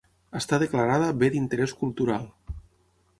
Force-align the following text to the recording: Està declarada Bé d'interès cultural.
Està 0.37 0.57
declarada 0.63 1.11
Bé 1.23 1.29
d'interès 1.35 1.77
cultural. 1.85 2.29